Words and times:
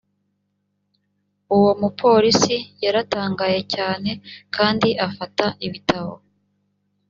uwo 1.55 1.71
mupolisi 1.81 2.57
yaratangaye 2.83 3.59
cyane 3.73 4.11
kandi 4.55 4.89
afata 5.07 5.45
ibitabo 5.65 6.13